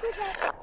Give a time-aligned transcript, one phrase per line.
[0.00, 0.57] Who's that?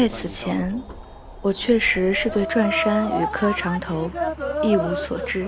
[0.00, 0.80] 在此前，
[1.42, 4.10] 我确实是对转山与磕长头
[4.62, 5.46] 一无所知，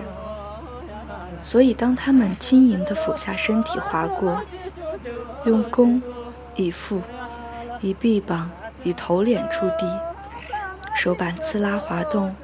[1.40, 4.42] 所以当他们轻盈地俯下身体划过，
[5.46, 6.02] 用弓
[6.54, 7.00] 以腹、
[7.80, 8.50] 以臂膀
[8.84, 9.98] 以头脸触地，
[10.94, 12.36] 手板呲拉滑动，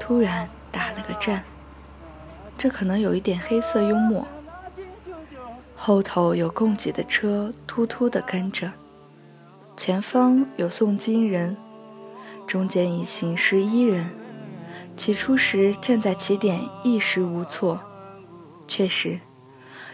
[0.00, 1.44] 突然打了个颤。
[2.58, 4.26] 这可能有一点黑色幽默。
[5.76, 8.72] 后头有供给的车突突地跟着。
[9.76, 11.56] 前方有诵经人，
[12.46, 14.10] 中间一行十一人。
[14.94, 17.80] 起初时站在起点一时无措，
[18.68, 19.20] 确实，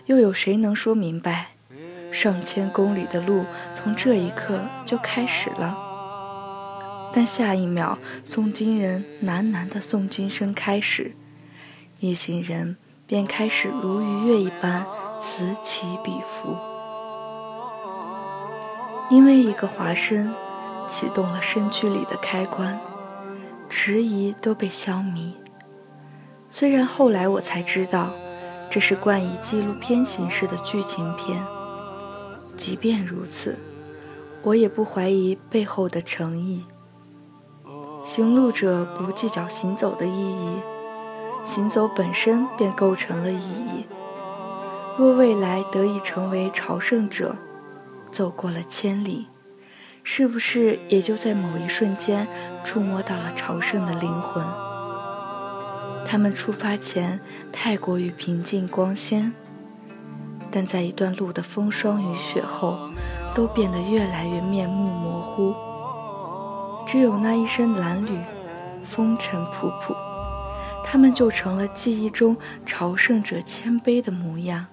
[0.07, 1.53] 又有谁能说明白？
[2.11, 5.79] 上千公里的路从这一刻就开始了。
[7.15, 11.13] 但下一秒，诵经人喃喃的诵经声开始，
[12.01, 12.77] 一行人
[13.07, 14.85] 便开始如鱼跃一般
[15.20, 16.67] 此起彼伏。
[19.11, 20.31] 因为一个滑身，
[20.87, 22.78] 启动了身躯里的开关，
[23.69, 25.33] 迟疑都被消弭。
[26.51, 28.11] 虽然后来我才知道，
[28.69, 31.42] 这是冠以纪录片形式的剧情片，
[32.56, 33.59] 即便如此，
[34.42, 36.67] 我也不怀疑背后的诚意。
[38.05, 40.61] 行路者不计较行走的意义，
[41.47, 43.86] 行走本身便构成了意义。
[44.98, 47.36] 若未来得以成为朝圣者，
[48.11, 49.28] 走过了千里，
[50.03, 52.27] 是不是也就在某一瞬间
[52.64, 54.45] 触摸到了朝圣的灵魂？
[56.06, 57.20] 他们出发前
[57.53, 59.33] 太过于平静光鲜，
[60.51, 62.79] 但在一段路的风霜雨雪后，
[63.35, 65.55] 都变得越来越面目模糊。
[66.86, 68.17] 只有那一身褴褛，
[68.83, 69.95] 风尘仆仆，
[70.83, 74.64] 他们就成了记忆中朝圣者谦卑的模样。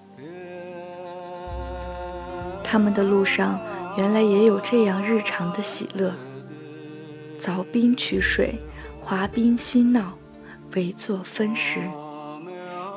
[2.68, 3.60] 他们的路上，
[3.96, 6.12] 原来也有这样日常的喜乐：
[7.40, 8.58] 凿冰取水，
[9.00, 10.14] 滑冰嬉闹，
[10.74, 11.78] 围坐分食。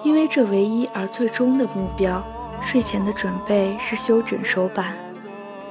[0.04, 2.24] 因为这唯一而最终的目标，
[2.64, 4.98] 睡前的准备是修整手板，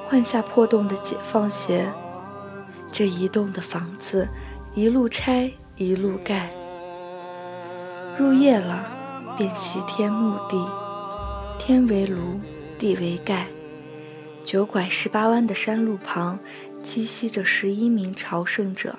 [0.08, 1.90] 换下破洞的解放鞋。
[2.92, 4.28] 这移动的房子，
[4.74, 6.50] 一路拆一路盖。
[8.16, 8.86] 入夜了，
[9.36, 10.64] 便席天墓地，
[11.58, 12.38] 天为炉，
[12.78, 13.48] 地为盖。
[14.44, 16.38] 九拐十八弯的山路旁，
[16.82, 18.98] 栖息着十一名朝圣者。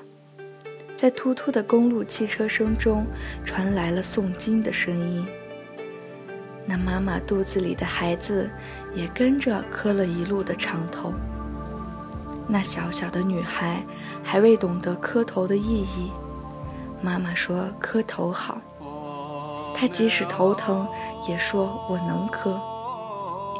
[0.95, 3.07] 在突突的公路汽车声中，
[3.43, 5.25] 传来了诵经的声音。
[6.67, 8.49] 那妈妈肚子里的孩子
[8.93, 11.11] 也跟着磕了一路的长头。
[12.47, 13.83] 那小小的女孩
[14.23, 16.11] 还未懂得磕头的意义，
[17.01, 18.61] 妈妈说磕头好。
[19.73, 20.87] 她即使头疼，
[21.27, 22.59] 也说我能磕。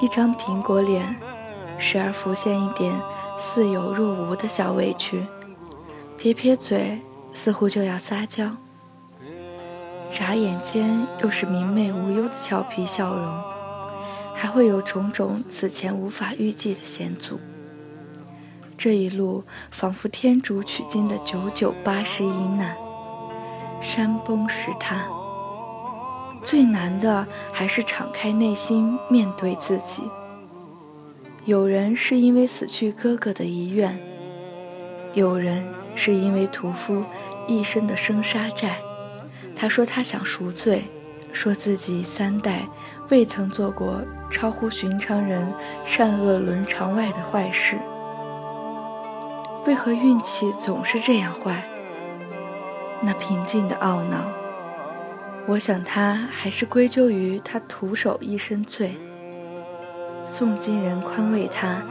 [0.02, 1.16] 一张苹果脸。
[1.80, 2.94] 时而浮现一点
[3.40, 5.26] 似有若无的小委屈，
[6.18, 7.00] 撇撇嘴，
[7.34, 8.50] 似乎就要撒娇；
[10.12, 13.42] 眨眼间又是明媚无忧的俏皮笑容，
[14.36, 17.40] 还会有种种此前无法预计的险阻。
[18.78, 22.76] 这一路仿佛天竺取经的九九八十一难，
[23.82, 25.06] 山崩石塌，
[26.44, 30.04] 最难的还是敞开内心面对自己。
[31.50, 34.00] 有人是因为死去哥哥的遗愿，
[35.16, 35.66] 有人
[35.96, 37.04] 是因为屠夫
[37.48, 38.78] 一生的生杀债。
[39.56, 40.84] 他说他想赎罪，
[41.34, 42.68] 说自己三代
[43.10, 44.00] 未曾做过
[44.30, 45.52] 超乎寻常人
[45.88, 47.76] 善恶伦常外的坏事。
[49.66, 51.64] 为何运气总是这样坏？
[53.02, 54.24] 那平静的懊恼，
[55.48, 58.96] 我想他还是归咎于他徒手一身罪。
[60.30, 61.82] 诵经人宽慰他：“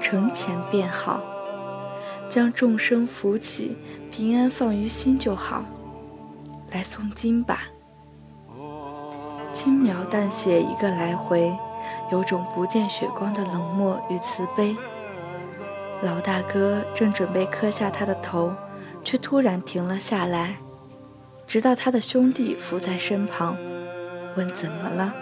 [0.00, 1.20] 成前便好，
[2.28, 3.76] 将众生扶起，
[4.12, 5.64] 平安放于心就好。
[6.70, 7.62] 来诵经吧。”
[9.52, 11.52] 轻描淡写一个来回，
[12.12, 14.76] 有种不见血光的冷漠与慈悲。
[16.02, 18.52] 老大哥正准备磕下他的头，
[19.02, 20.58] 却突然停了下来，
[21.48, 23.56] 直到他的兄弟伏在身旁，
[24.36, 25.12] 问：“怎么了？”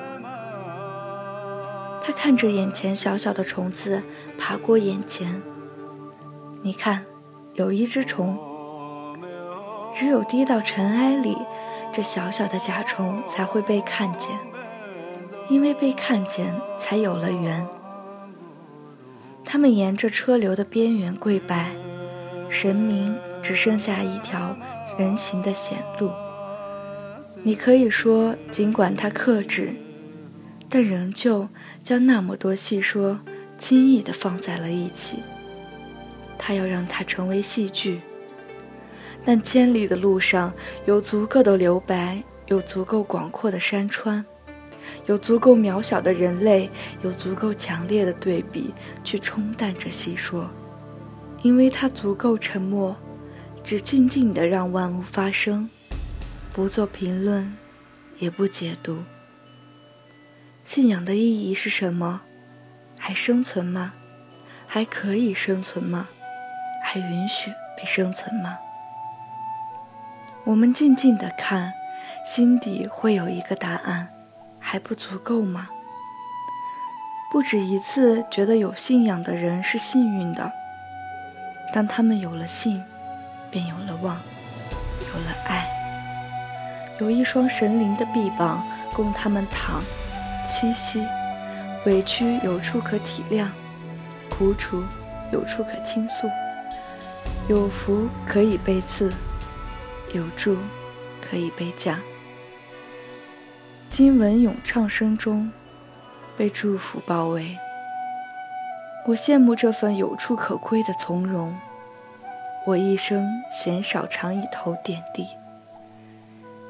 [2.07, 4.01] 他看着眼前小小的虫子
[4.39, 5.43] 爬过眼前，
[6.63, 7.05] 你看，
[7.55, 8.39] 有一只虫，
[9.93, 11.37] 只有滴到尘埃里，
[11.93, 14.31] 这小小的甲虫才会被看见，
[15.49, 17.67] 因为被看见，才有了缘。
[19.45, 21.73] 他们沿着车流的边缘跪拜，
[22.49, 24.57] 神明只剩下一条
[24.97, 26.13] 人行的险路。
[27.43, 29.75] 你可以说，尽管他克制，
[30.69, 31.49] 但仍旧
[31.83, 33.21] 将那么多细说
[33.57, 35.19] 轻易地放在了一起。
[36.39, 38.01] 他要让它成为戏剧，
[39.25, 40.53] 但千里的路上
[40.85, 44.25] 有足够的留白，有足够广阔的山川。
[45.07, 46.71] 有足够渺小的人类，
[47.03, 48.73] 有足够强烈的对比
[49.03, 50.49] 去冲淡这细说，
[51.43, 52.95] 因为它足够沉默，
[53.65, 55.69] 只静静地让万物发生，
[56.53, 57.53] 不做评论，
[58.19, 58.99] 也不解读。
[60.67, 62.23] 信仰的意义是什么？
[62.99, 63.93] 还生存吗？
[64.67, 66.09] 还可以生存吗？
[66.83, 68.59] 还允许被生存吗？
[70.43, 71.73] 我们静静地看，
[72.27, 74.09] 心底会有一个答案。
[74.59, 75.69] 还不足够吗？
[77.31, 80.53] 不止一次觉得有信仰的人是幸运的。
[81.73, 82.83] 当他们有了信，
[83.53, 84.21] 便有了望，
[85.01, 85.69] 有了爱，
[86.99, 89.81] 有一双神灵的臂膀供他们躺、
[90.47, 91.07] 栖息。
[91.85, 93.49] 委屈有处可体谅，
[94.31, 94.83] 苦楚
[95.31, 96.29] 有处可倾诉，
[97.49, 99.13] 有福可以被赐，
[100.13, 100.57] 有助
[101.21, 102.01] 可以被讲。
[103.89, 105.53] 经文咏唱声中，
[106.37, 107.57] 被祝福包围。
[109.07, 111.57] 我羡慕这份有处可归的从容。
[112.67, 115.25] 我一生鲜少尝一头点地。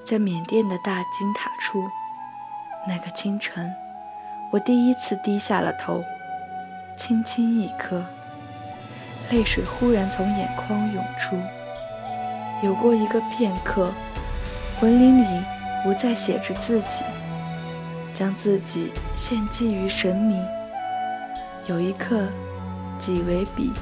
[0.05, 1.82] 在缅甸的大金塔处，
[2.88, 3.75] 那个清晨，
[4.50, 6.05] 我第一次低下了头，
[6.97, 8.05] 轻轻一颗，
[9.31, 11.37] 泪水忽然从眼眶涌出。
[12.62, 13.93] 有过一个片刻，
[14.81, 15.44] 魂灵里。
[15.85, 17.05] 不再写着自己，
[18.12, 20.44] 将自己献祭于神明。
[21.67, 22.27] 有一刻，
[22.99, 23.73] 己为彼，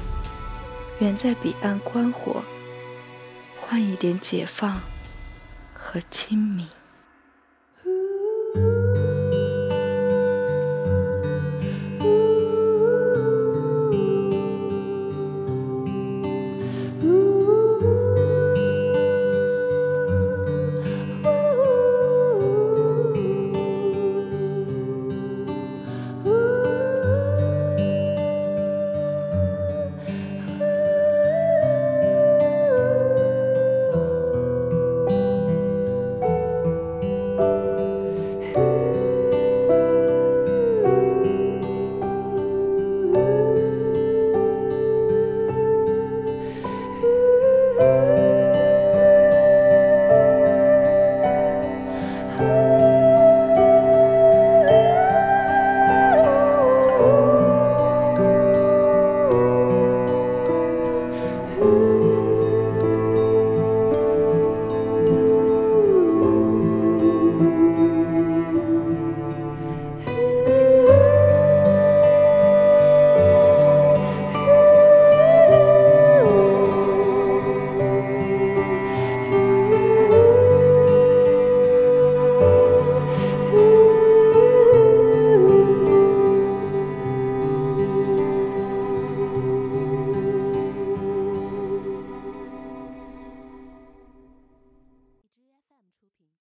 [0.99, 2.43] 远在彼岸观火，
[3.59, 4.81] 换一点解放
[5.73, 6.67] 和清明。